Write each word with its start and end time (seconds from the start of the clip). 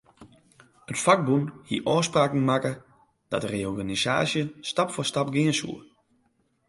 It 0.91 1.01
fakbûn 1.05 1.43
hie 1.67 1.83
ôfspraken 1.95 2.41
makke 2.49 2.73
dat 3.31 3.41
de 3.43 3.49
reorganisaasje 3.55 4.41
stap 4.69 4.89
foar 4.91 5.07
stap 5.11 5.27
gean 5.35 5.53
soe. 5.59 5.79